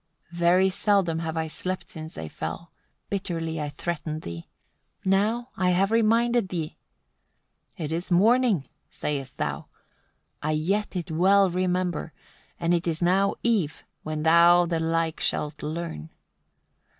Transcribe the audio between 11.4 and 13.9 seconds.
remember; and it now is eve,